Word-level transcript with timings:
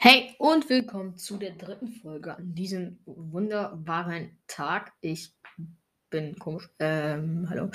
Hey 0.00 0.36
und 0.38 0.70
willkommen 0.70 1.16
zu 1.16 1.38
der 1.38 1.50
dritten 1.50 1.88
Folge 1.88 2.36
an 2.36 2.54
diesem 2.54 3.00
wunderbaren 3.04 4.30
Tag. 4.46 4.92
Ich 5.00 5.34
bin 6.08 6.38
komisch. 6.38 6.70
Ähm, 6.78 7.48
hallo. 7.50 7.68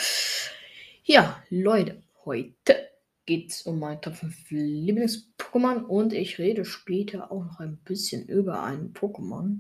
Ja, 1.04 1.44
Leute, 1.49 2.01
heute 2.23 2.89
geht 3.25 3.51
es 3.51 3.63
um 3.63 3.78
mein 3.78 4.01
Top 4.01 4.15
5 4.15 4.51
Lieblings-Pokémon 4.51 5.83
und 5.83 6.13
ich 6.13 6.38
rede 6.39 6.63
später 6.63 7.29
auch 7.29 7.44
noch 7.44 7.59
ein 7.59 7.75
bisschen 7.83 8.25
über 8.29 8.63
ein 8.63 8.93
Pokémon. 8.93 9.57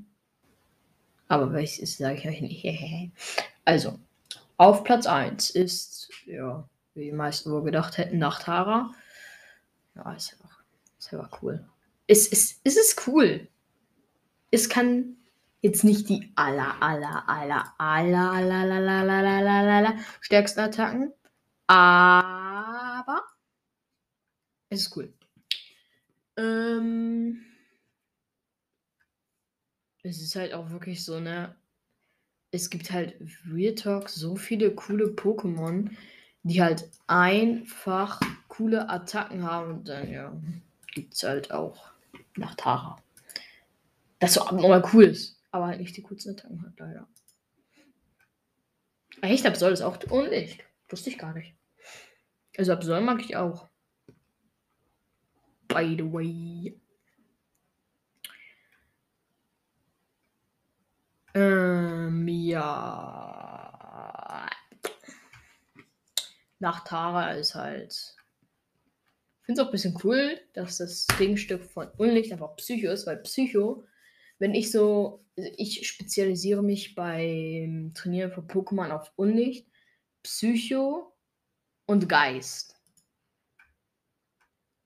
Aber 1.27 1.51
welches 1.51 1.97
sage 1.97 2.19
ich 2.19 2.27
euch 2.29 2.39
nicht. 2.39 3.11
also, 3.65 3.99
auf 4.55 4.85
Platz 4.85 5.05
1 5.05 5.49
ist, 5.49 6.09
ja, 6.27 6.65
wie 6.93 7.03
die 7.03 7.11
meisten 7.11 7.51
wohl 7.51 7.63
gedacht 7.63 7.97
hätten, 7.97 8.19
Nachtara. 8.19 8.93
Ja, 9.95 10.13
ist 10.13 10.31
ja, 10.31 10.49
ist 10.97 11.11
ja 11.11 11.29
cool 11.41 11.67
es, 12.07 12.31
es, 12.31 12.59
es 12.63 12.77
ist 12.77 13.07
cool. 13.07 13.47
Es 14.51 14.69
kann 14.69 15.17
jetzt 15.61 15.83
nicht 15.83 16.09
die 16.09 16.31
aller, 16.35 16.81
aller, 16.81 17.27
aller, 17.27 17.73
aller, 17.77 18.31
aller, 18.31 18.59
aller, 18.61 18.99
aller, 18.99 19.51
aller, 19.51 19.73
aller 19.73 19.97
stärksten 20.19 20.59
Attacken, 20.59 21.13
aber 21.67 23.23
es 24.69 24.81
ist 24.81 24.97
cool. 24.97 25.13
Ähm, 26.37 27.45
es 30.03 30.21
ist 30.21 30.35
halt 30.35 30.53
auch 30.53 30.69
wirklich 30.69 31.03
so, 31.03 31.19
ne? 31.19 31.55
Es 32.51 32.69
gibt 32.69 32.91
halt 32.91 33.15
Real 33.49 33.73
Talk 33.73 34.09
so 34.09 34.35
viele 34.35 34.75
coole 34.75 35.05
Pokémon, 35.07 35.89
die 36.43 36.61
halt 36.61 36.89
einfach 37.07 38.19
coole 38.49 38.89
Attacken 38.89 39.43
haben 39.43 39.71
und 39.75 39.87
dann, 39.87 40.11
ja, 40.11 40.35
gibt 40.93 41.13
es 41.13 41.23
halt 41.23 41.51
auch 41.51 41.92
nach 42.37 42.55
Tara. 42.55 43.01
Das 44.19 44.33
so 44.33 44.41
abnormal 44.41 44.83
cool 44.93 45.03
ist, 45.05 45.41
aber 45.51 45.67
halt 45.67 45.79
nicht 45.79 45.97
die 45.97 46.01
kurzen 46.01 46.31
Attacken 46.31 46.63
hat, 46.63 46.79
leider. 46.79 47.07
Echt, 49.21 49.45
Absol 49.45 49.71
ist 49.71 49.81
auch 49.81 50.01
unlicht. 50.09 50.63
Wusste 50.89 51.09
ich 51.09 51.17
gar 51.17 51.33
nicht. 51.33 51.55
Also 52.57 52.73
Absol 52.73 53.01
mag 53.01 53.21
ich 53.21 53.35
auch. 53.35 53.69
By 55.67 55.95
the 55.97 56.11
way. 56.11 56.79
Ähm, 61.33 62.27
ja. 62.27 63.73
Nach 66.59 66.83
Tara 66.83 67.31
ist 67.31 67.55
halt 67.55 68.15
finde 69.43 69.61
es 69.61 69.65
auch 69.65 69.69
ein 69.69 69.71
bisschen 69.71 69.99
cool, 70.03 70.39
dass 70.53 70.77
das 70.77 71.07
Gegenstück 71.17 71.63
von 71.63 71.89
Unlicht 71.97 72.31
einfach 72.31 72.55
Psycho 72.55 72.91
ist, 72.91 73.05
weil 73.05 73.17
Psycho, 73.17 73.85
wenn 74.39 74.53
ich 74.53 74.71
so, 74.71 75.25
ich 75.35 75.87
spezialisiere 75.87 76.63
mich 76.63 76.95
beim 76.95 77.91
Trainieren 77.93 78.31
von 78.31 78.47
Pokémon 78.47 78.89
auf 78.91 79.11
Unlicht, 79.15 79.67
Psycho 80.23 81.13
und 81.85 82.07
Geist. 82.07 82.75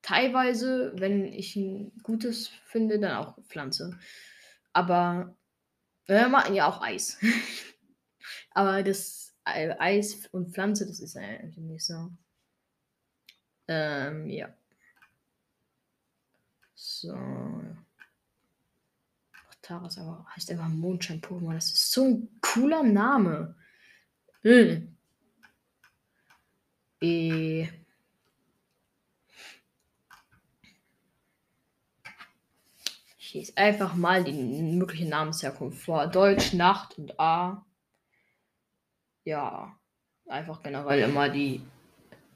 Teilweise, 0.01 0.93
wenn 0.95 1.25
ich 1.25 1.55
ein 1.55 1.91
gutes 2.01 2.47
finde, 2.47 2.99
dann 2.99 3.17
auch 3.17 3.37
Pflanze. 3.43 3.99
Aber 4.73 5.35
wir 6.05 6.29
machen 6.29 6.55
ja 6.55 6.67
auch 6.67 6.81
Eis. 6.81 7.17
Aber 8.51 8.81
das 8.83 9.35
Eis 9.43 10.27
und 10.31 10.53
Pflanze, 10.53 10.87
das 10.87 10.99
ist 10.99 11.17
eigentlich 11.17 11.57
nicht 11.57 11.85
so. 11.85 12.09
Ähm, 13.67 14.29
ja. 14.29 14.49
So. 16.75 17.13
Taras 19.61 19.97
aber 19.97 20.25
heißt 20.33 20.49
einfach 20.51 20.69
Mondschein-Pokémon. 20.69 21.53
Das 21.53 21.71
ist 21.71 21.91
so 21.91 22.05
ein 22.05 22.29
cooler 22.41 22.83
Name. 22.83 23.55
Hm. 24.41 24.95
E. 27.01 27.67
Ich 33.17 33.33
lese 33.33 33.57
einfach 33.57 33.93
mal 33.93 34.23
die 34.23 34.31
mögliche 34.31 35.05
Namensherkunft 35.09 35.83
vor. 35.83 36.07
Deutsch, 36.07 36.53
Nacht 36.53 36.97
und 36.97 37.19
A. 37.19 37.65
Ja. 39.25 39.77
Einfach 40.27 40.63
generell 40.63 41.01
immer 41.01 41.27
die 41.27 41.61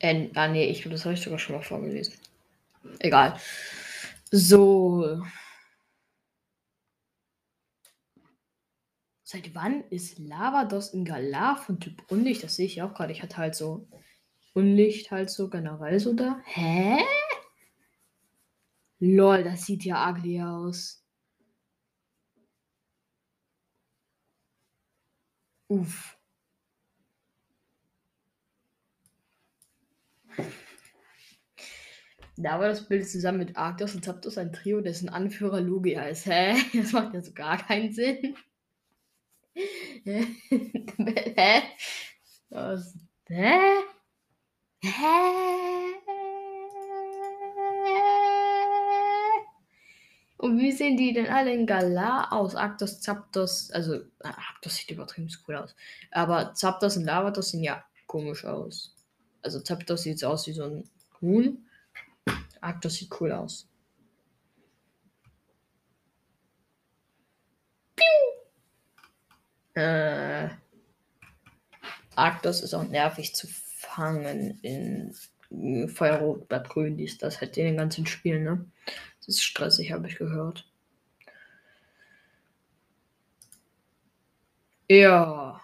äh, 0.02 0.30
ah, 0.36 0.48
nee, 0.48 0.66
ich, 0.66 0.84
das 0.84 1.06
habe 1.06 1.14
ich 1.14 1.22
sogar 1.22 1.40
schon 1.40 1.56
mal 1.56 1.62
vorgelesen. 1.62 2.14
Egal. 3.00 3.40
So. 4.32 5.24
Seit 9.24 9.54
wann 9.56 9.84
ist 9.90 10.20
Lavados 10.20 10.94
in 10.94 11.06
Galar 11.06 11.58
von 11.58 11.80
Typ 11.80 12.04
Unlicht? 12.12 12.44
Das 12.44 12.56
sehe 12.56 12.66
ich 12.66 12.82
auch 12.82 12.94
gerade. 12.94 13.14
Ich 13.14 13.22
hatte 13.22 13.38
halt 13.38 13.56
so 13.56 13.88
Unlicht 14.54 15.12
halt 15.12 15.30
so 15.30 15.50
generell 15.50 16.00
so 16.00 16.14
da. 16.14 16.42
Hä? 16.46 16.98
Lol, 19.00 19.44
das 19.44 19.66
sieht 19.66 19.86
ja 19.86 20.10
ugly 20.10 20.42
aus. 20.42 21.04
Uff. 25.70 26.21
Das 32.44 32.88
Bild 32.88 33.08
zusammen 33.08 33.38
mit 33.38 33.56
Arctos 33.56 33.94
und 33.94 34.04
Zapdos 34.04 34.38
ein 34.38 34.52
Trio, 34.52 34.82
dessen 34.82 35.10
Anführer 35.10 35.62
Lugia 35.62 36.04
ist. 36.04 36.26
Hä? 36.26 36.56
Das 36.74 36.92
macht 36.92 37.14
ja 37.14 37.22
so 37.22 37.34
gar 37.34 37.58
keinen 37.58 37.94
Sinn. 37.94 38.36
Hä? 40.06 41.62
Was? 42.50 42.98
Hä? 43.28 43.60
Hä? 44.84 45.52
Und 50.38 50.58
wie 50.58 50.72
sehen 50.72 50.98
die 50.98 51.14
denn 51.14 51.28
alle 51.28 51.54
in 51.54 51.68
Galar 51.68 52.34
aus? 52.34 52.56
Arctos, 52.56 53.02
Zapdos, 53.02 53.70
also 53.70 54.00
Arctos 54.22 54.78
sieht 54.78 54.90
übertrieben 54.90 55.30
cool 55.48 55.58
aus. 55.58 55.76
Aber 56.10 56.56
Zapdos 56.56 56.98
und 56.98 57.04
Lavados 57.04 57.52
sehen 57.52 57.62
ja 57.62 57.86
komisch 58.08 58.46
aus. 58.46 58.96
Also 59.44 59.60
Zapdos 59.60 60.02
sieht 60.02 60.18
so 60.18 60.28
aus 60.30 60.48
wie 60.48 60.54
so 60.54 60.64
ein 60.64 60.90
Huhn. 61.22 61.68
Arctos 62.62 62.96
sieht 62.96 63.12
cool 63.20 63.32
aus. 63.32 63.68
Piu! 67.96 68.06
Äh, 69.74 70.50
Arctos 72.16 72.62
ist 72.62 72.74
auch 72.74 72.88
nervig 72.88 73.36
zu 73.36 73.48
fangen 73.48 74.60
in 74.62 75.14
Feuerrot, 75.90 76.48
Blattgrün, 76.48 76.96
dies, 76.98 77.18
das 77.18 77.42
halt 77.42 77.58
in 77.58 77.66
den 77.66 77.78
ganzen 77.78 78.06
Spielen, 78.06 78.44
ne? 78.44 78.66
Das 79.20 79.28
ist 79.30 79.44
stressig, 79.44 79.92
habe 79.92 80.08
ich 80.08 80.16
gehört. 80.18 80.66
Ja. 84.90 85.62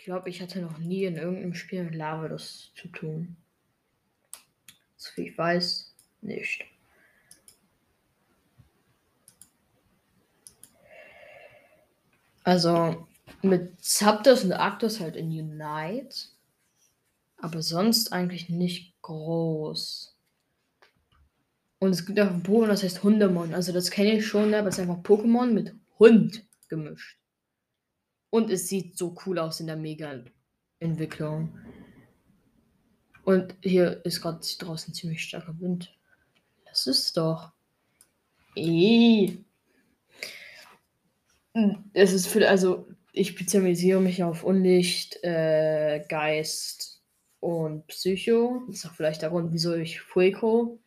Ich 0.00 0.06
glaube, 0.06 0.30
ich 0.30 0.40
hatte 0.40 0.62
noch 0.62 0.78
nie 0.78 1.04
in 1.04 1.16
irgendeinem 1.16 1.52
Spiel 1.52 1.84
mit 1.84 1.94
Lava 1.94 2.26
das 2.26 2.70
zu 2.74 2.88
tun. 2.88 3.36
So 4.96 5.10
wie 5.16 5.28
ich 5.28 5.36
weiß, 5.36 5.94
nicht. 6.22 6.64
Also 12.44 13.06
mit 13.42 13.84
Zapdos 13.84 14.42
und 14.42 14.54
Arctos 14.54 15.00
halt 15.00 15.16
in 15.16 15.26
Unite. 15.26 16.16
Aber 17.36 17.60
sonst 17.60 18.10
eigentlich 18.10 18.48
nicht 18.48 18.98
groß. 19.02 20.16
Und 21.78 21.90
es 21.90 22.06
gibt 22.06 22.18
auch 22.20 22.30
ein 22.30 22.42
Pokémon, 22.42 22.68
das 22.68 22.82
heißt 22.82 23.02
Hundemon. 23.02 23.52
Also 23.52 23.70
das 23.72 23.90
kenne 23.90 24.16
ich 24.16 24.26
schon, 24.26 24.54
aber 24.54 24.68
es 24.68 24.78
ist 24.78 24.80
einfach 24.80 25.02
Pokémon 25.02 25.52
mit 25.52 25.74
Hund 25.98 26.48
gemischt. 26.68 27.19
Und 28.30 28.50
es 28.50 28.68
sieht 28.68 28.96
so 28.96 29.16
cool 29.26 29.38
aus 29.38 29.60
in 29.60 29.66
der 29.66 29.76
Mega-Entwicklung. 29.76 31.58
Und 33.24 33.54
hier 33.62 34.04
ist 34.04 34.20
gerade 34.22 34.40
draußen 34.58 34.94
ziemlich 34.94 35.22
starker 35.22 35.58
Wind. 35.60 35.92
Das 36.64 36.86
ist 36.86 37.16
doch. 37.16 37.52
Eh. 38.56 39.36
Es 41.92 42.12
ist 42.12 42.28
für, 42.28 42.48
also 42.48 42.88
ich 43.12 43.28
spezialisiere 43.28 44.00
mich 44.00 44.22
auf 44.22 44.44
Unlicht, 44.44 45.22
äh, 45.24 46.04
Geist 46.08 47.02
und 47.40 47.86
Psycho. 47.88 48.62
Das 48.68 48.76
ist 48.76 48.86
auch 48.86 48.94
vielleicht 48.94 49.22
der 49.22 49.30
Grund, 49.30 49.52
wieso 49.52 49.74
ich 49.74 50.00
Fuego, 50.00 50.78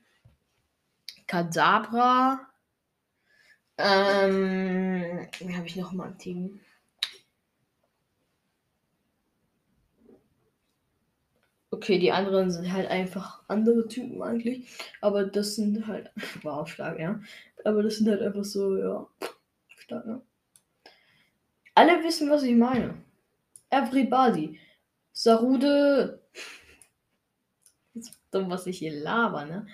Kadabra, 1.27 2.47
ähm, 3.77 5.27
habe 5.55 5.67
ich 5.67 5.75
noch 5.75 5.93
mal 5.93 6.11
im 6.11 6.17
Team? 6.17 6.59
Okay, 11.73 11.97
die 11.97 12.11
anderen 12.11 12.51
sind 12.51 12.71
halt 12.71 12.87
einfach 12.87 13.41
andere 13.47 13.87
Typen 13.87 14.21
eigentlich. 14.21 14.67
Aber 15.01 15.25
das 15.25 15.55
sind 15.55 15.87
halt. 15.87 16.11
Wow, 16.43 16.67
stark, 16.67 16.99
ja. 16.99 17.19
Aber 17.65 17.81
das 17.81 17.97
sind 17.97 18.07
halt 18.09 18.21
einfach 18.21 18.43
so, 18.43 18.77
ja. 18.77 19.07
Stark, 19.77 20.05
ja. 20.05 20.21
Alle 21.73 22.03
wissen, 22.03 22.29
was 22.29 22.43
ich 22.43 22.55
meine. 22.55 22.93
Everybody. 23.71 24.59
Sarude. 25.13 26.21
Ist 27.95 28.13
dumm, 28.29 28.51
was 28.51 28.67
ich 28.67 28.77
hier 28.77 28.93
laber, 28.93 29.45
ne? 29.45 29.65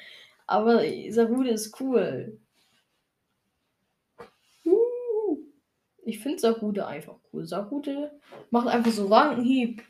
Aber 0.48 0.82
Sarude 1.10 1.50
ist 1.52 1.80
cool. 1.80 2.40
Ich 6.04 6.20
finde 6.20 6.40
Sarude 6.40 6.88
einfach 6.88 7.16
cool. 7.32 7.46
Sarude 7.46 8.12
macht 8.52 8.68
einfach 8.68 8.92
so 8.92 9.08
Rankenhieb 9.08 9.84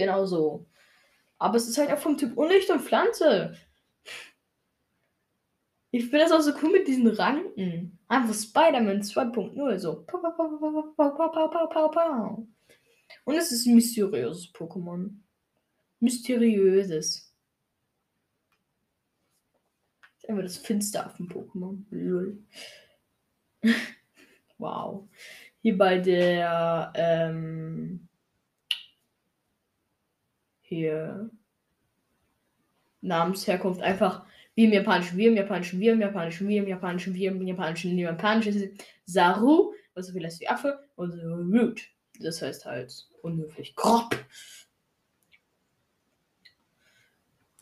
genauso. 0.00 0.66
Aber 1.38 1.56
es 1.56 1.68
ist 1.68 1.78
halt 1.78 1.90
auch 1.90 1.98
vom 1.98 2.16
Typ 2.16 2.36
Unlicht 2.36 2.70
und 2.70 2.80
Pflanze. 2.80 3.56
Ich 5.90 6.04
finde 6.04 6.20
das 6.20 6.32
auch 6.32 6.40
so 6.40 6.52
cool 6.62 6.70
mit 6.70 6.86
diesen 6.86 7.08
Ranken. 7.08 7.98
Einfach 8.06 8.34
Spider-Man 8.34 9.02
2.0. 9.02 9.78
So. 9.78 10.06
Und 13.24 13.34
es 13.34 13.50
ist 13.50 13.66
ein 13.66 13.74
mysteriöses 13.74 14.52
Pokémon. 14.52 15.10
Mysteriöses. 15.98 17.34
Ist 20.18 20.28
einfach 20.28 20.42
das 20.42 20.58
Finster 20.58 21.06
auf 21.06 21.16
dem 21.16 21.28
Pokémon. 21.28 22.38
Wow. 24.58 25.08
Hier 25.62 25.76
bei 25.78 25.98
der 25.98 26.92
ähm, 26.94 28.09
hier 30.70 31.28
Namensherkunft 33.02 33.82
einfach 33.82 34.24
wie 34.54 34.64
im 34.64 34.72
Japanischen, 34.72 35.18
wie 35.18 35.26
im 35.26 35.36
Japanischen, 35.36 35.80
wie 35.80 35.88
im 35.88 36.00
Japanischen, 36.00 36.48
wie 36.48 36.56
im 36.56 36.68
Japanischen, 36.68 37.14
wie 37.14 37.26
im 37.26 37.46
Japanischen, 37.46 37.90
wie 37.90 37.94
im 37.94 38.06
Japanischen, 38.06 38.78
Saru, 39.04 39.74
was 39.94 40.06
so 40.06 40.12
viel 40.12 40.24
heißt 40.24 40.40
wie 40.40 40.48
Affe, 40.48 40.78
und 40.96 41.12
Root. 41.20 41.82
Das 42.20 42.40
heißt 42.40 42.66
halt 42.66 43.08
unhöflich. 43.22 43.74
Grob. 43.74 44.16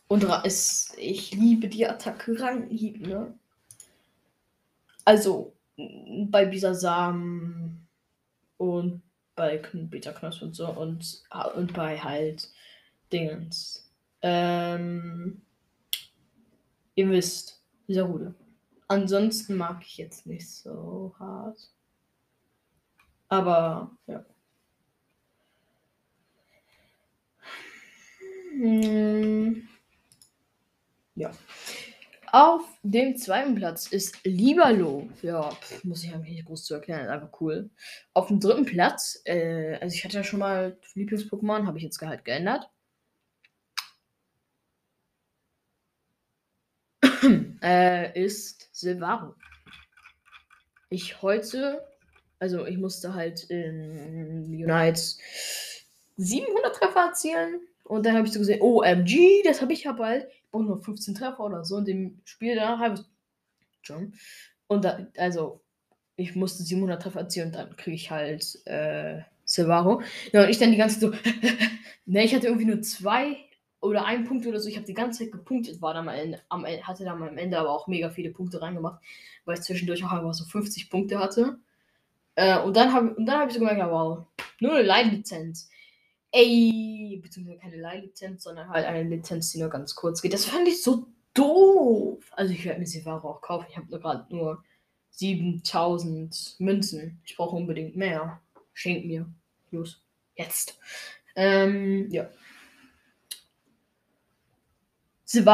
Und 0.08 0.24
es, 0.44 0.94
ich 0.98 1.32
liebe 1.32 1.68
die 1.68 1.86
Attacke 1.86 2.38
Rankenhieb, 2.38 3.06
ne? 3.06 3.34
Also, 5.04 5.54
bei 5.76 6.44
dieser 6.44 6.74
und 8.58 9.02
bei 9.34 9.58
Beta-Knosp 9.72 10.42
und 10.42 10.54
so 10.54 10.68
und, 10.68 11.22
und 11.54 11.72
bei 11.72 11.98
halt 11.98 12.50
Dingens. 13.12 13.90
Ähm, 14.22 15.42
ihr 16.94 17.10
wisst, 17.10 17.62
dieser 17.86 18.04
Rude. 18.04 18.34
Ansonsten 18.88 19.56
mag 19.56 19.82
ich 19.82 19.98
jetzt 19.98 20.26
nicht 20.26 20.48
so 20.48 21.14
hart. 21.18 21.58
Aber 23.28 23.96
ja. 24.06 24.24
Hm, 28.52 29.68
ja. 31.14 31.30
Auf 32.32 32.62
dem 32.82 33.16
zweiten 33.16 33.54
Platz 33.54 33.86
ist 33.86 34.18
Libalo. 34.24 35.08
Ja, 35.22 35.50
pf, 35.50 35.84
muss 35.84 36.04
ich 36.04 36.12
eigentlich 36.12 36.34
nicht 36.34 36.46
groß 36.46 36.64
zu 36.64 36.74
erklären, 36.74 37.02
ist 37.02 37.08
einfach 37.08 37.40
cool. 37.40 37.70
Auf 38.12 38.28
dem 38.28 38.40
dritten 38.40 38.66
Platz, 38.66 39.20
äh, 39.24 39.76
also 39.80 39.94
ich 39.94 40.04
hatte 40.04 40.16
ja 40.16 40.24
schon 40.24 40.40
mal 40.40 40.78
Lieblings-Pokémon, 40.94 41.66
habe 41.66 41.78
ich 41.78 41.84
jetzt 41.84 42.00
halt 42.00 42.24
geändert. 42.24 42.68
Äh, 47.62 48.20
ist 48.20 48.68
Silvaro. 48.72 49.34
Ich 50.90 51.22
heute, 51.22 51.86
also 52.38 52.66
ich 52.66 52.78
musste 52.78 53.14
halt 53.14 53.44
in 53.44 54.46
Unite 54.46 55.00
700 56.16 56.74
Treffer 56.74 57.06
erzielen. 57.06 57.60
Und 57.84 58.04
dann 58.04 58.16
habe 58.16 58.26
ich 58.26 58.32
so 58.32 58.38
gesehen, 58.38 58.60
OMG, 58.60 59.42
das 59.44 59.62
habe 59.62 59.72
ich 59.72 59.84
ja 59.84 59.92
bald. 59.92 60.28
Ich 60.30 60.50
brauche 60.50 60.64
nur 60.64 60.82
15 60.82 61.14
Treffer 61.14 61.40
oder 61.40 61.64
so 61.64 61.78
in 61.78 61.84
dem 61.84 62.20
Spiel 62.24 62.54
da. 62.54 62.78
Habe 62.78 62.96
ich 62.96 63.00
schon. 63.82 64.12
Und 64.66 64.84
da, 64.84 65.06
also, 65.16 65.62
ich 66.16 66.34
musste 66.34 66.62
700 66.62 67.02
Treffer 67.02 67.20
erzielen 67.20 67.46
und 67.46 67.54
dann 67.54 67.76
kriege 67.76 67.96
ich 67.96 68.10
halt 68.10 68.58
äh, 68.66 69.22
Silvaro. 69.44 70.02
Ja, 70.32 70.42
und 70.42 70.50
ich 70.50 70.58
dann 70.58 70.72
die 70.72 70.76
ganze 70.76 71.00
Zeit 71.00 71.22
so, 71.22 71.30
ne, 72.06 72.24
ich 72.24 72.34
hatte 72.34 72.48
irgendwie 72.48 72.66
nur 72.66 72.82
zwei 72.82 73.47
oder 73.80 74.04
ein 74.04 74.24
Punkt 74.24 74.46
oder 74.46 74.60
so. 74.60 74.68
Ich 74.68 74.76
habe 74.76 74.86
die 74.86 74.94
ganze 74.94 75.20
Zeit 75.20 75.32
gepunktet, 75.32 75.80
war 75.80 75.94
dann 75.94 76.08
am 76.08 76.34
am 76.48 76.64
Ende, 76.64 76.86
hatte 76.86 77.04
dann 77.04 77.22
am 77.22 77.38
Ende 77.38 77.58
aber 77.58 77.70
auch 77.70 77.86
mega 77.86 78.10
viele 78.10 78.30
Punkte 78.30 78.60
reingemacht, 78.60 79.02
weil 79.44 79.56
ich 79.56 79.62
zwischendurch 79.62 80.04
auch 80.04 80.12
einfach 80.12 80.34
so 80.34 80.44
50 80.44 80.90
Punkte 80.90 81.18
hatte. 81.18 81.58
Äh, 82.34 82.60
und 82.60 82.76
dann 82.76 82.92
habe 82.92 83.16
hab 83.28 83.48
ich 83.48 83.54
so 83.54 83.60
gemerkt, 83.60 83.80
ja, 83.80 83.90
wow, 83.90 84.26
nur 84.60 84.74
eine 84.74 84.82
Leihlizenz. 84.82 85.70
Ey, 86.30 87.18
beziehungsweise 87.22 87.58
keine 87.58 87.76
Leihlizenz, 87.76 88.44
sondern 88.44 88.68
halt 88.68 88.84
eine 88.86 89.08
Lizenz, 89.08 89.50
die 89.50 89.60
nur 89.60 89.70
ganz 89.70 89.94
kurz 89.94 90.20
geht. 90.22 90.34
Das 90.34 90.44
fand 90.44 90.68
ich 90.68 90.82
so 90.82 91.06
doof. 91.34 92.30
Also 92.32 92.52
ich 92.52 92.64
werde 92.64 92.80
mir 92.80 92.86
sie 92.86 93.04
Ware 93.04 93.24
auch 93.24 93.40
kaufen. 93.40 93.66
Ich 93.70 93.76
habe 93.76 93.88
nur 93.90 94.00
gerade 94.00 94.26
nur 94.34 94.62
7000 95.10 96.56
Münzen. 96.58 97.20
Ich 97.24 97.36
brauche 97.36 97.56
unbedingt 97.56 97.96
mehr. 97.96 98.40
Schenk 98.74 99.06
mir. 99.06 99.26
Los. 99.70 100.02
Jetzt. 100.36 100.78
Ähm, 101.34 102.10
ja. 102.10 102.28
Ist 105.28 105.46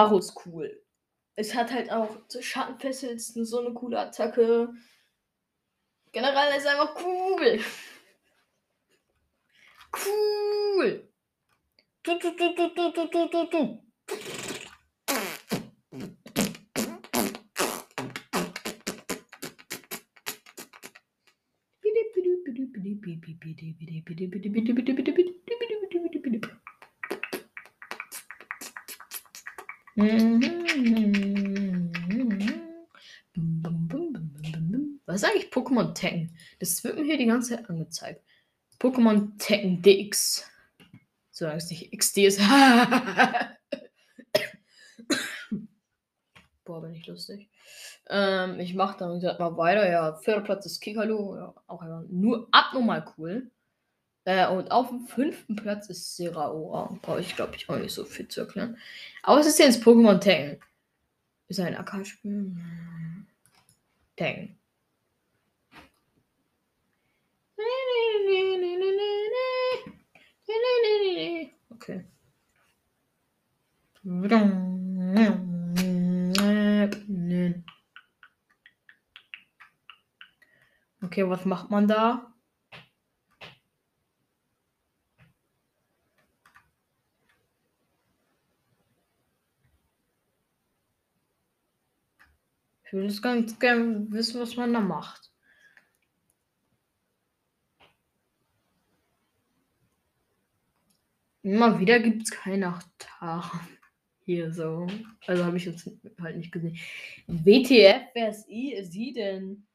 cool. 0.47 0.81
Es 1.35 1.53
hat 1.53 1.73
halt 1.73 1.91
auch 1.91 2.17
Schattenfessel 2.38 3.11
ist 3.17 3.35
so 3.35 3.59
eine 3.59 3.75
coole 3.75 3.99
Attacke. 3.99 4.73
Generell 6.12 6.56
ist 6.56 6.67
einfach 6.67 6.94
cool. 7.05 7.59
Cool. 9.93 11.09
Du, 12.05 12.19
du, 12.21 12.37
du, 12.37 12.55
du, 12.55 12.69
du, 12.75 12.93
du, 12.93 13.09
du, 13.09 13.29
du, 13.29 13.50
du. 13.50 13.85
Was 35.07 35.23
ist 35.23 35.25
eigentlich 35.25 35.52
Pokémon 35.52 35.95
Tekken? 35.95 36.37
Das 36.59 36.83
wird 36.83 36.97
mir 36.97 37.04
hier 37.04 37.16
die 37.16 37.26
ganze 37.26 37.54
Zeit 37.54 37.71
angezeigt. 37.71 38.25
Pokémon 38.80 39.38
Tekken 39.38 39.83
DX. 39.83 40.50
Solange 41.30 41.59
es 41.59 41.71
nicht 41.71 41.97
XD 41.97 42.18
ist. 42.18 42.40
Boah, 46.64 46.80
bin 46.83 46.95
ich 46.95 47.07
lustig. 47.07 47.49
Ähm, 48.09 48.59
ich 48.59 48.75
mache 48.75 48.99
dann 48.99 49.21
mal 49.21 49.57
weiter. 49.57 49.88
Ja, 49.88 50.16
vierter 50.16 50.40
Platz 50.40 50.66
ist 50.66 50.80
Kikalu. 50.80 51.37
Ja, 51.37 51.54
auch 51.68 51.83
einfach 51.83 52.02
nur 52.09 52.49
abnormal 52.50 53.04
cool. 53.16 53.49
Äh, 54.25 54.49
und 54.49 54.71
auf 54.71 54.88
dem 54.88 55.07
fünften 55.07 55.57
Platz 55.57 55.88
ist 55.90 56.16
Seraora. 56.16 56.97
Brauche 57.02 57.21
ich, 57.21 57.37
glaube 57.37 57.57
ich, 57.57 57.69
auch 57.69 57.76
nicht 57.76 57.93
so 57.93 58.04
viel 58.04 58.26
zu 58.28 58.40
erklären. 58.40 58.78
Aber 59.23 59.40
es 59.40 59.47
ist 59.47 59.59
jetzt 59.59 59.83
Pokémon 59.83 60.19
Tekken. 60.19 60.61
Ist 61.49 61.61
ein 61.61 61.76
AK-Spiel? 61.76 62.57
Tekken. 64.16 64.59
Okay. 71.71 72.04
Okay, 81.02 81.28
was 81.28 81.45
macht 81.45 81.71
man 81.71 81.87
da? 81.87 82.34
Würde 92.94 93.08
es 93.08 93.20
ganz 93.20 93.58
gerne 93.58 94.06
wissen, 94.10 94.40
was 94.40 94.56
man 94.56 94.72
da 94.72 94.80
macht. 94.80 95.30
Immer 101.42 101.78
wieder 101.78 101.98
gibt 101.98 102.22
es 102.22 102.30
keine 102.30 102.68
Achtar. 102.68 103.68
Hier 104.24 104.50
so. 104.52 104.86
Also 105.26 105.44
habe 105.44 105.58
ich 105.58 105.66
jetzt 105.66 105.90
halt 106.18 106.36
nicht 106.38 106.52
gesehen. 106.52 106.78
WTF, 107.26 108.08
wer 108.14 108.28
ist 108.30 108.46
sie 108.46 109.12
denn? 109.12 109.66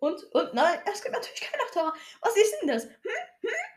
Und, 0.00 0.22
und 0.34 0.52
nein, 0.52 0.80
es 0.92 1.02
gibt 1.02 1.14
natürlich 1.14 1.40
keine 1.40 1.62
Achtar. 1.62 1.94
Was 2.20 2.36
ist 2.36 2.56
denn 2.60 2.68
das? 2.68 2.84
Hm? 2.84 2.90
Hm? 3.40 3.73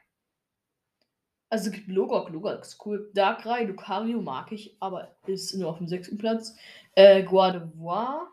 Also 1.50 1.70
es 1.70 1.76
gibt 1.76 1.88
Logok, 1.88 2.30
Logok 2.30 2.62
ist 2.62 2.86
cool. 2.86 3.10
Darkrai, 3.14 3.64
Lucario 3.64 4.22
mag 4.22 4.52
ich, 4.52 4.76
aber 4.80 5.16
ist 5.28 5.56
nur 5.56 5.70
auf 5.70 5.78
dem 5.78 5.88
sechsten 5.88 6.18
Platz. 6.18 6.56
Äh, 6.96 7.24
Guadevoir 7.24 8.28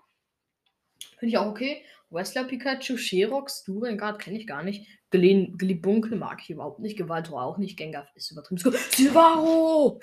finde 1.18 1.30
ich 1.30 1.38
auch 1.38 1.46
okay. 1.46 1.84
Wrestler 2.10 2.44
Pikachu, 2.44 2.96
Sherox, 2.96 3.64
Durengard 3.64 4.20
kenne 4.20 4.38
ich 4.38 4.46
gar 4.46 4.62
nicht. 4.62 4.86
Glibunkel 5.10 6.16
mag 6.16 6.40
ich 6.42 6.50
überhaupt 6.50 6.80
nicht. 6.80 6.96
Gewaltor 6.96 7.42
auch 7.42 7.58
nicht. 7.58 7.76
Gengar 7.76 8.08
ist 8.14 8.30
übertrieben. 8.30 8.60
Silvaro! 8.90 10.00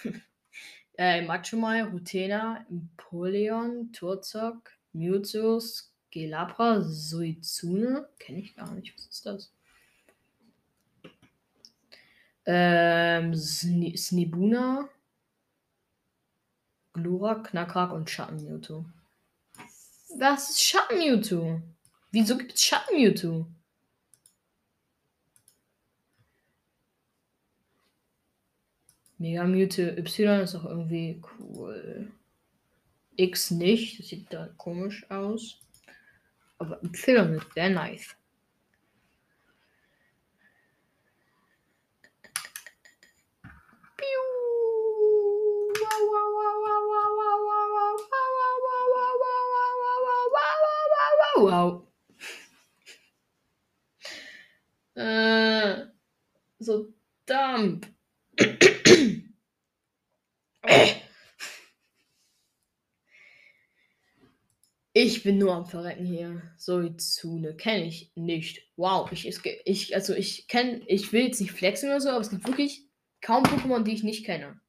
äh, 0.97 1.21
Machomai, 1.21 1.83
Rutena, 1.83 2.65
Empoleon, 2.69 3.91
Turzok, 3.91 4.71
Mewtwo, 4.93 5.61
Gelabra, 6.11 6.81
Suizune. 6.81 8.07
Kenne 8.19 8.39
ich 8.39 8.55
gar 8.55 8.73
nicht. 8.73 8.93
Was 8.95 9.05
ist 9.05 9.25
das? 9.25 9.53
Ähm, 12.45 13.35
Snibuna, 13.35 14.89
Glura, 16.93 17.35
Knackrak 17.35 17.91
und 17.91 18.09
Schatten 18.09 18.43
Mewtwo. 18.43 18.85
Was 20.17 20.49
ist 20.49 20.61
Schatten 20.61 20.97
Mewtwo? 20.97 21.61
Wieso 22.11 22.37
gibt 22.37 22.53
es 22.53 22.63
Schatten 22.63 22.95
Mewtwo? 22.95 23.45
Mega 29.17 29.43
Mewtwo 29.43 29.83
Y 29.83 30.41
ist 30.41 30.55
auch 30.55 30.65
irgendwie 30.65 31.21
cool. 31.39 32.11
X 33.15 33.51
nicht, 33.51 33.99
das 33.99 34.07
sieht 34.07 34.33
da 34.33 34.47
komisch 34.57 35.09
aus. 35.11 35.59
Aber 36.57 36.83
Y 36.83 37.35
ist 37.35 37.53
sehr 37.53 37.69
nice. 37.69 38.15
Wow. 51.51 51.85
Äh, 54.95 55.87
so 56.59 56.93
dump. 57.25 57.87
Ich 64.93 65.23
bin 65.23 65.39
nur 65.39 65.53
am 65.53 65.65
Verrecken 65.65 66.05
hier. 66.05 66.41
Soizune 66.55 67.57
kenne 67.57 67.85
ich 67.85 68.13
nicht. 68.15 68.71
Wow, 68.77 69.11
ich, 69.11 69.27
ich 69.65 69.93
also 69.93 70.13
ich 70.13 70.47
kenne, 70.47 70.81
ich 70.87 71.11
will 71.11 71.23
jetzt 71.23 71.41
nicht 71.41 71.51
flexen 71.51 71.89
oder 71.89 71.99
so, 71.99 72.11
aber 72.11 72.21
es 72.21 72.29
gibt 72.29 72.47
wirklich 72.47 72.87
kaum 73.19 73.43
Pokémon, 73.43 73.83
die 73.83 73.93
ich 73.93 74.03
nicht 74.03 74.25
kenne. 74.25 74.61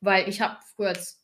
Weil 0.00 0.28
ich 0.28 0.40
habe 0.40 0.58
früher 0.74 0.88
als 0.88 1.19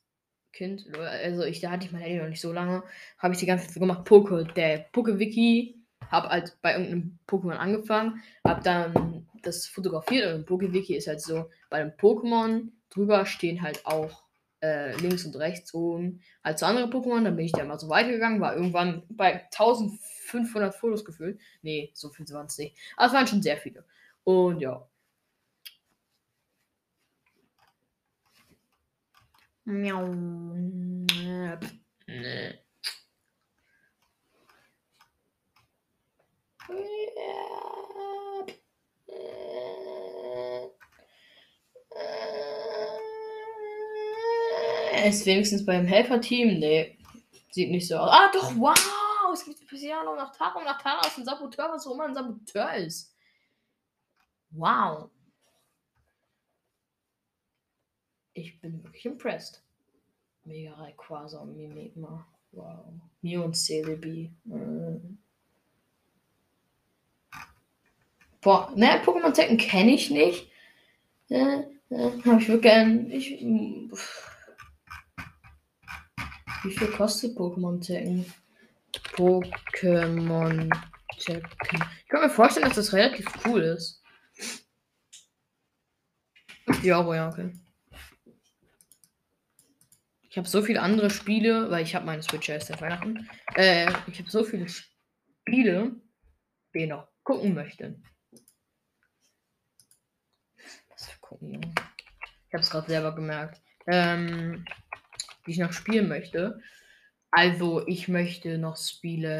Kind, 0.57 0.87
also 0.97 1.45
ich, 1.45 1.61
da 1.61 1.71
hatte 1.71 1.87
ich 1.87 1.93
mein 1.93 2.01
Handy 2.01 2.19
noch 2.19 2.29
nicht 2.29 2.41
so 2.41 2.53
lange, 2.53 2.83
habe 3.19 3.35
ich 3.35 3.41
die 3.41 3.47
ganze 3.47 3.67
Zeit 3.67 3.75
so 3.75 3.81
gemacht, 3.81 4.05
Poke, 4.05 4.47
der 4.57 4.87
Poke-Wiki, 4.93 5.77
habe 6.11 6.29
halt 6.29 6.57
bei 6.63 6.73
irgendeinem 6.73 7.19
Pokémon 7.29 7.57
angefangen, 7.57 8.23
habe 8.45 8.63
dann 8.63 9.27
das 9.43 9.67
fotografiert 9.67 10.33
und 10.33 10.41
ein 10.41 10.45
Poke-Wiki 10.47 10.97
ist 10.97 11.09
halt 11.09 11.21
so, 11.21 11.51
bei 11.69 11.79
einem 11.79 11.91
Pokémon 11.91 12.69
drüber 12.91 13.27
stehen 13.27 13.63
halt 13.63 13.85
auch 13.85 14.25
äh, 14.63 14.97
links 14.97 15.25
und 15.25 15.37
rechts 15.37 15.75
oben 15.75 16.21
halt 16.43 16.59
so 16.59 16.67
andere 16.67 16.87
Pokémon. 16.87 17.23
Dann 17.25 17.37
bin 17.37 17.45
ich 17.45 17.53
da 17.53 17.65
mal 17.65 17.79
so 17.79 17.89
weitergegangen, 17.89 18.41
war 18.41 18.57
irgendwann 18.57 19.03
bei 19.09 19.45
1500 19.45 20.75
Fotos 20.75 21.05
gefüllt. 21.05 21.39
Nee, 21.63 21.91
so 21.95 22.11
viel 22.11 22.27
waren 22.31 22.47
es 22.47 22.59
nicht. 22.59 22.77
Aber 22.97 23.09
es 23.09 23.13
waren 23.13 23.27
schon 23.27 23.43
sehr 23.43 23.57
viele. 23.57 23.85
Und 24.25 24.61
ja. 24.61 24.89
Miau. 29.67 30.05
Ist 45.05 45.27
wenigstens 45.27 45.65
beim 45.65 45.85
Helferteam. 45.85 46.61
Nee, 46.61 46.99
sieht 47.51 47.71
nicht 47.71 47.89
so 47.89 47.97
aus. 47.97 48.11
Ah, 48.13 48.31
doch, 48.33 48.57
wow! 48.57 48.77
Es 49.33 49.45
gibt 49.45 49.67
Piano 49.67 50.15
nach 50.15 50.35
Tag 50.35 50.55
und 50.55 50.65
nach 50.65 50.81
Tag 50.81 51.05
aus 51.05 51.17
dem 51.17 51.25
Saboteur, 51.25 51.71
was 51.73 51.87
auch 51.87 51.95
immer 51.95 52.05
ein 52.05 52.15
Saboteur 52.15 52.75
ist. 52.75 53.15
Wow. 54.51 55.11
Ich 58.37 58.61
bin 58.61 58.85
wirklich 58.85 59.07
impressed. 59.07 59.63
Mega 60.45 60.75
Rayquaza 60.75 61.39
und 61.39 61.57
Mimikma. 61.57 62.27
Wow. 62.53 62.85
Mew 63.23 63.43
und 63.43 63.57
Celebi. 63.57 64.31
Mm. 64.45 65.17
Boah, 68.43 68.71
ne, 68.77 69.03
Pokémon 69.03 69.33
Tekken 69.33 69.57
kenne 69.57 69.95
ich 69.95 70.11
nicht. 70.11 70.51
Äh, 71.31 71.63
äh, 71.89 72.11
hab 72.27 72.41
ich 72.41 72.49
wirklich. 72.49 73.33
Ich, 73.33 73.41
wie 76.63 76.71
viel 76.71 76.89
kostet 76.89 77.39
Pokémon 77.39 77.81
Tekken? 77.81 78.27
Pokémon 79.15 80.71
Tekken. 81.19 81.85
Ich 82.03 82.09
kann 82.09 82.21
mir 82.21 82.29
vorstellen, 82.29 82.67
dass 82.67 82.77
das 82.77 82.93
relativ 82.93 83.27
cool 83.47 83.63
ist. 83.63 84.03
Ja, 86.83 86.99
aber 86.99 87.17
ja, 87.17 87.31
okay. 87.31 87.51
Ich 90.37 90.39
habe 90.39 90.49
so 90.51 90.61
viele 90.61 90.83
andere 90.83 91.09
Spiele, 91.09 91.71
weil 91.71 91.83
ich 91.83 91.95
habe 91.95 92.05
meine 92.05 92.23
Switch 92.23 92.51
erst 92.51 92.69
seit 92.69 92.83
Weihnachten. 92.83 93.27
Äh, 93.55 93.91
ich 94.07 94.19
habe 94.19 94.29
so 94.29 94.45
viele 94.45 94.67
Spiele, 94.69 95.93
die 96.75 96.81
ich 96.81 96.89
noch 96.91 97.09
gucken 97.23 97.55
möchte. 97.55 97.99
Was 100.91 101.09
für 101.09 101.19
gucken, 101.21 101.75
Ich 102.49 102.53
habe 102.53 102.63
es 102.63 102.69
gerade 102.69 102.87
selber 102.87 103.15
gemerkt. 103.15 103.63
Ähm, 103.87 104.67
die 105.47 105.53
ich 105.53 105.59
noch 105.59 105.73
spielen 105.73 106.07
möchte. 106.07 106.61
Also, 107.31 107.87
ich 107.87 108.07
möchte 108.07 108.59
noch 108.59 108.77
Spiele. 108.77 109.33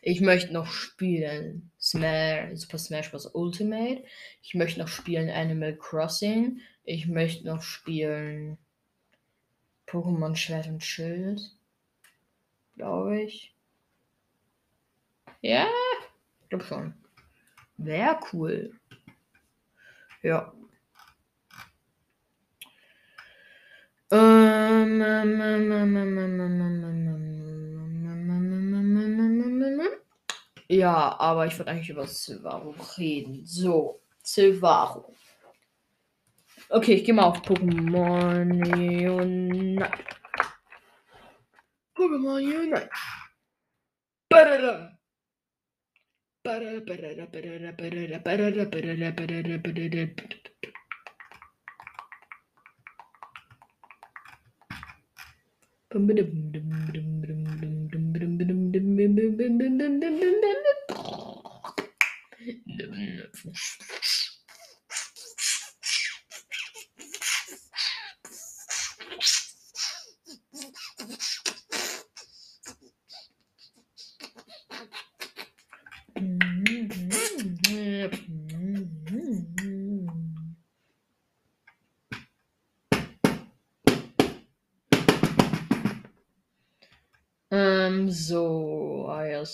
Ich 0.00 0.22
möchte 0.22 0.54
noch 0.54 0.72
spielen 0.72 1.72
Smash, 1.90 2.58
Super 2.58 2.78
Smash 2.78 3.10
Bros. 3.10 3.26
Ultimate. 3.34 4.04
Ich 4.42 4.54
möchte 4.54 4.80
noch 4.80 4.88
spielen 4.88 5.30
Animal 5.30 5.76
Crossing. 5.76 6.60
Ich 6.84 7.06
möchte 7.06 7.46
noch 7.46 7.62
spielen 7.62 8.58
Pokémon 9.86 10.36
Schwert 10.36 10.66
und 10.66 10.84
Schild. 10.84 11.40
Glaube 12.76 13.22
ich. 13.22 13.54
Ja, 15.40 15.66
ich 16.42 16.48
glaube 16.50 16.64
schon. 16.64 16.94
Wäre 17.78 18.20
cool. 18.32 18.78
Ja. 20.22 20.52
Ja, 30.70 31.18
aber 31.18 31.46
ich 31.46 31.58
wollte 31.58 31.70
eigentlich 31.70 31.88
über 31.88 32.06
Silvaro 32.06 32.74
reden. 32.98 33.46
So, 33.46 34.02
Silvaro. 34.22 35.14
Okay, 36.68 36.94
ich 36.94 37.04
gehe 37.04 37.14
mal 37.14 37.24
auf 37.24 37.40
Pokémon 37.42 38.50
Unite. 39.08 39.90
Pokémon 41.94 42.36
Unite. 42.36 42.90
Badadam. 44.28 44.98
Bum, 55.90 56.06
bum, 56.06 56.16
bum, 56.16 56.52
bum, 56.52 57.22
bum, 57.22 57.22
bum. 57.22 57.57
bim 58.98 59.16
bim 59.16 59.38
bim 59.38 59.58
bim 59.58 59.78
bim 59.78 60.00
bim 60.00 60.20
bim 60.20 60.34
bim 60.42 60.56
bim 62.86 63.54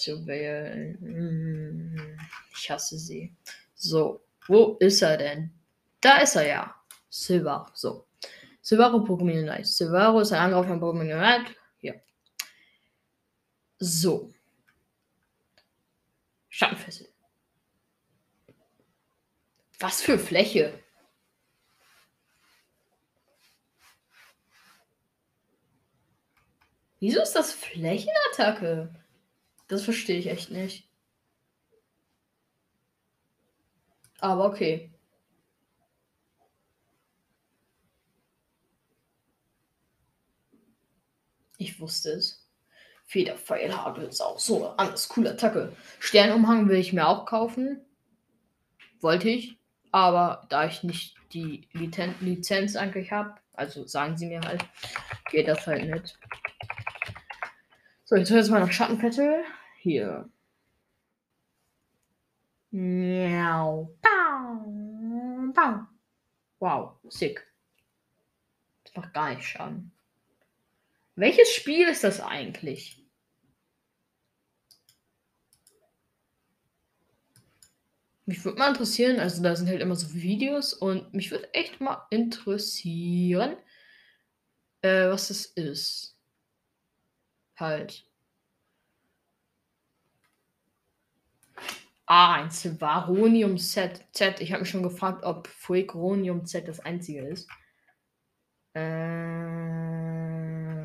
zu 0.04 0.26
wählen. 0.26 0.98
Hm, 1.00 2.18
ich 2.56 2.70
hasse 2.70 2.98
sie. 2.98 3.34
So, 3.74 4.24
wo 4.46 4.76
ist 4.78 5.02
er 5.02 5.16
denn? 5.16 5.52
Da 6.00 6.18
ist 6.18 6.36
er 6.36 6.46
ja. 6.46 6.74
Silver. 7.08 7.70
So. 7.74 8.06
Silvaro 8.60 8.98
Pokémon 8.98 9.48
Unite. 9.48 9.64
Silvaro 9.64 10.20
ist 10.20 10.32
ein 10.32 10.40
Angriff 10.40 10.66
von 10.66 10.80
Pokémon 10.80 11.12
Unite. 11.14 11.54
Hier. 11.78 12.02
So. 13.78 14.30
Schattenfessel. 16.48 17.08
Was 19.78 20.02
für 20.02 20.18
Fläche? 20.18 20.78
Wieso 27.00 27.20
ist 27.20 27.32
das 27.32 27.52
Flächenattacke? 27.52 29.03
Das 29.74 29.82
verstehe 29.82 30.20
ich 30.20 30.28
echt 30.28 30.52
nicht. 30.52 30.88
Aber 34.20 34.44
okay. 34.44 34.92
Ich 41.58 41.80
wusste 41.80 42.10
es. 42.12 42.48
Federpfeilhagel 43.06 44.04
ist 44.04 44.20
auch 44.20 44.38
so 44.38 44.68
anders 44.76 45.08
coole 45.08 45.30
Attacke. 45.32 45.74
Sternumhang 45.98 46.68
will 46.68 46.78
ich 46.78 46.92
mir 46.92 47.08
auch 47.08 47.26
kaufen. 47.26 47.84
Wollte 49.00 49.28
ich. 49.28 49.58
Aber 49.90 50.46
da 50.50 50.68
ich 50.68 50.84
nicht 50.84 51.16
die 51.32 51.68
Lizenz 51.72 52.76
eigentlich 52.76 53.10
habe, 53.10 53.34
also 53.54 53.88
sagen 53.88 54.16
sie 54.16 54.26
mir 54.26 54.40
halt, 54.42 54.64
geht 55.32 55.48
das 55.48 55.66
halt 55.66 55.90
nicht. 55.90 56.16
So, 58.04 58.14
jetzt 58.14 58.30
jetzt 58.30 58.50
mal 58.50 58.60
noch 58.60 58.70
Schattenpettel. 58.70 59.44
Hier. 59.84 60.30
Miau. 62.70 63.94
Bau. 64.00 65.52
Bau. 65.52 65.86
Wow, 66.58 66.98
sick. 67.10 67.46
Das 68.84 68.96
macht 68.96 69.12
gar 69.12 69.34
nicht 69.34 69.46
Schaden. 69.46 69.92
Welches 71.16 71.50
Spiel 71.50 71.86
ist 71.86 72.02
das 72.02 72.22
eigentlich? 72.22 73.04
Mich 78.24 78.42
würde 78.42 78.58
mal 78.58 78.70
interessieren, 78.70 79.20
also 79.20 79.42
da 79.42 79.54
sind 79.54 79.68
halt 79.68 79.82
immer 79.82 79.96
so 79.96 80.14
Videos 80.14 80.72
und 80.72 81.12
mich 81.12 81.30
würde 81.30 81.52
echt 81.52 81.82
mal 81.82 82.06
interessieren, 82.08 83.58
äh, 84.80 85.10
was 85.10 85.28
das 85.28 85.44
ist 85.44 86.16
halt. 87.56 88.06
Ah, 92.16 92.34
ein 92.34 92.48
Silvaronium 92.48 93.58
Z. 93.58 94.04
Z. 94.12 94.40
Ich 94.40 94.52
habe 94.52 94.60
mich 94.60 94.70
schon 94.70 94.84
gefragt, 94.84 95.24
ob 95.24 95.48
Fuegronium 95.48 96.46
Z 96.46 96.68
das 96.68 96.78
einzige 96.78 97.26
ist. 97.26 97.48
Äh, 98.74 98.80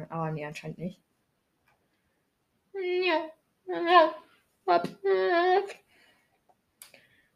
aber 0.09 0.31
nee, 0.31 0.43
anscheinend 0.43 0.79
nicht. 0.79 0.99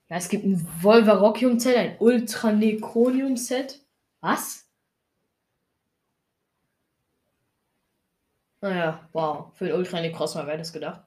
Ja, 0.09 0.17
es 0.17 0.27
gibt 0.29 0.43
ein 0.45 0.57
Volvarocium 0.81 1.59
Z, 1.59 1.77
ein 1.77 1.95
Ultranecronium 1.99 3.37
Z. 3.37 3.79
Was? 4.21 4.67
Naja, 8.61 9.07
wow. 9.13 9.53
Für 9.55 9.65
den 9.65 9.75
Ultra 9.75 10.01
Necross 10.01 10.33
mal 10.33 10.47
wäre 10.47 10.57
das 10.57 10.73
gedacht. 10.73 11.03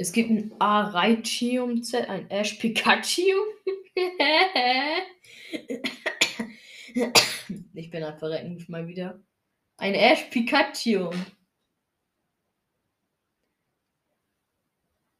Es 0.00 0.12
gibt 0.12 0.30
ein 0.30 0.54
Araichium 0.58 1.82
Z, 1.82 2.08
ein 2.08 2.30
Ash 2.30 2.54
Pikachu. 2.54 3.20
ich 7.74 7.90
bin 7.90 8.02
am 8.02 8.18
Verrecken 8.18 8.64
mal 8.68 8.88
wieder. 8.88 9.22
Ein 9.76 9.92
Ash 9.92 10.22
Pikachu. 10.30 11.10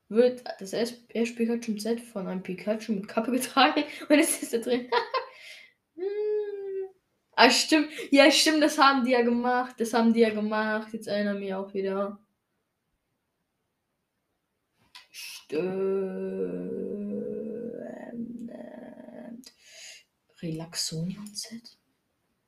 Wird 0.08 0.44
das 0.58 0.72
Ash 0.72 0.94
Pikachu 1.12 1.74
Z 1.76 2.00
von 2.00 2.26
einem 2.26 2.42
Pikachu 2.42 2.92
mit 2.92 3.06
Kappe 3.06 3.32
getragen 3.32 3.84
und 4.08 4.18
es 4.18 4.42
ist 4.42 4.54
da 4.54 4.58
drin. 4.58 4.88
Ah, 7.36 7.50
stimmt. 7.50 7.88
Ja, 8.10 8.30
stimmt, 8.30 8.62
das 8.62 8.76
haben 8.76 9.02
die 9.02 9.12
ja 9.12 9.22
gemacht. 9.22 9.76
Das 9.78 9.94
haben 9.94 10.12
die 10.12 10.20
ja 10.20 10.28
gemacht. 10.28 10.92
Jetzt 10.92 11.06
erinnere 11.06 11.38
mich 11.38 11.54
auch 11.54 11.72
wieder. 11.72 12.18
Stimmt. 15.50 15.90
Relaxonium 20.40 21.34
Z? 21.34 21.76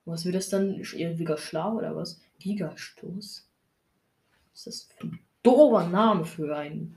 Was 0.05 0.25
wird 0.25 0.37
das 0.37 0.49
dann? 0.49 0.79
Wieder 0.79 1.37
schlau 1.37 1.79
oder 1.79 1.97
was? 1.97 2.21
Gigastoß? 2.39 3.49
Was 4.53 4.67
ist 4.67 4.67
das 4.67 4.83
für 4.97 5.07
ein 5.09 5.19
dober 5.43 5.85
Name 5.89 6.25
für 6.25 6.57
ein 6.57 6.97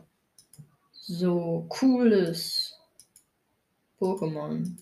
so 0.93 1.65
cooles 1.69 2.77
Pokémon? 3.99 4.77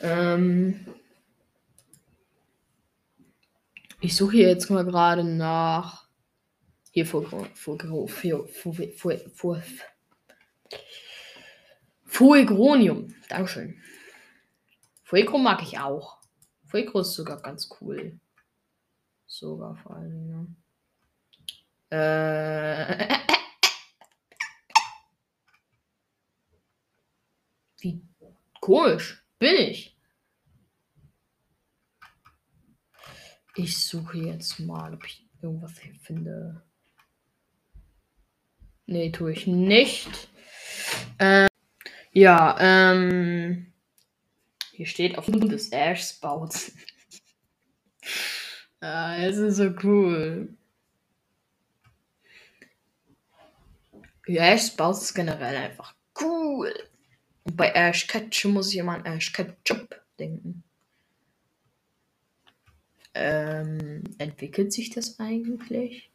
Ähm. 0.00 0.86
Ich 4.00 4.14
suche 4.14 4.36
jetzt 4.36 4.70
mal 4.70 4.84
gerade 4.84 5.24
nach. 5.24 6.07
Hier 6.90 7.06
vor, 7.06 7.22
vor, 7.22 7.46
vor, 7.54 7.78
vor, 9.34 9.62
Fuegronium. 12.04 13.14
Dankeschön. 13.28 13.80
Fuegro 15.04 15.38
mag 15.38 15.62
ich 15.62 15.78
auch. 15.78 16.18
Fuegro 16.66 17.00
ist 17.00 17.14
sogar 17.14 17.40
ganz 17.40 17.68
cool. 17.80 18.18
Sogar 19.26 19.76
vor 19.76 19.96
allem, 19.96 20.56
ja. 21.90 21.96
Äh. 21.96 23.18
Wie 27.78 28.02
komisch. 28.60 29.24
Bin 29.38 29.54
ich. 29.54 29.96
Ich 33.54 33.86
suche 33.86 34.18
jetzt 34.18 34.58
mal, 34.60 34.94
ob 34.94 35.04
ich 35.06 35.26
irgendwas 35.40 35.72
finde. 36.02 36.67
Nee, 38.88 39.10
tue 39.10 39.32
ich 39.32 39.46
nicht. 39.46 40.28
Ähm, 41.18 41.46
ja, 42.12 42.56
ähm. 42.58 43.72
Hier 44.72 44.86
steht 44.86 45.18
auf 45.18 45.26
des 45.26 45.68
Ash 45.70 46.08
Spouts. 46.08 46.72
ah, 48.80 49.16
es 49.20 49.36
ist 49.36 49.56
so 49.56 49.74
cool. 49.84 50.56
Ja, 54.26 54.52
Ash 54.52 54.66
Spouts 54.66 55.02
ist 55.02 55.14
generell 55.14 55.56
einfach 55.56 55.94
cool. 56.20 56.72
Und 57.44 57.56
bei 57.56 57.68
Ash 57.70 58.06
Ketchum 58.06 58.54
muss 58.54 58.72
ich 58.72 58.78
immer 58.78 58.94
an 58.94 59.04
Ash 59.04 59.32
Ketchup 59.32 60.02
denken 60.18 60.64
ähm, 63.18 64.04
entwickelt 64.18 64.72
sich 64.72 64.90
das 64.90 65.18
eigentlich? 65.18 66.10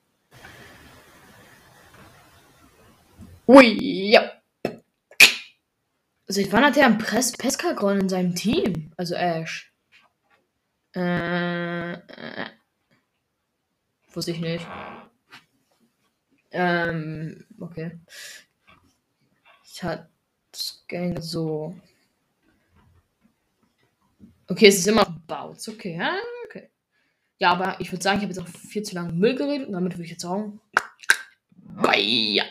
Ui, 3.47 4.11
ja. 4.11 4.31
Seit 6.27 6.51
wann 6.51 6.63
hat 6.63 6.77
er 6.77 6.85
einen 6.85 6.97
Press 6.97 7.33
Pescagron 7.33 7.99
in 7.99 8.09
seinem 8.09 8.35
Team? 8.35 8.93
Also 8.95 9.15
Ash. 9.15 9.73
Äh, 10.95 11.93
äh, 11.93 12.49
wusste 14.11 14.31
ich 14.31 14.39
nicht. 14.39 14.65
Ähm, 16.51 17.45
okay. 17.59 17.99
Ich 19.65 19.83
hatte 19.83 20.07
so. 21.19 21.75
Okay, 24.47 24.67
es 24.67 24.77
ist 24.77 24.87
immer 24.87 25.05
Bouts. 25.27 25.67
Okay, 25.67 25.97
ja, 25.97 26.15
okay. 26.45 26.69
Ja, 27.39 27.51
aber 27.51 27.81
ich 27.81 27.91
würde 27.91 28.03
sagen, 28.03 28.17
ich 28.17 28.23
habe 28.23 28.33
jetzt 28.33 28.39
auch 28.39 28.47
viel 28.47 28.83
zu 28.83 28.95
lange 28.95 29.13
Müll 29.13 29.35
geredet 29.35 29.67
und 29.67 29.73
damit 29.73 29.93
würde 29.93 30.03
ich 30.03 30.11
jetzt 30.11 30.21
sagen. 30.21 30.61
Bye. 31.55 32.43